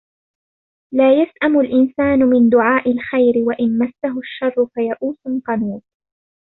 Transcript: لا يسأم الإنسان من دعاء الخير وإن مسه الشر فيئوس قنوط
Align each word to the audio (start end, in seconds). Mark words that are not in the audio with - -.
لا 0.93 1.21
يسأم 1.21 1.59
الإنسان 1.59 2.19
من 2.19 2.49
دعاء 2.49 2.91
الخير 2.91 3.33
وإن 3.37 3.79
مسه 3.79 4.19
الشر 4.19 4.65
فيئوس 4.73 5.17
قنوط 5.47 5.83